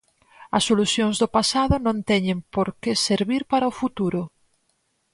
As 0.57 0.63
solucións 0.69 1.15
do 1.21 1.27
pasado 1.37 1.75
non 1.85 1.97
teñen 2.09 2.39
por 2.53 2.67
que 2.81 2.91
servir 3.07 3.41
para 3.51 3.71
o 3.71 3.77
futuro. 3.81 4.21